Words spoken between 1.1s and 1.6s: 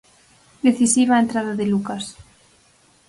a entrada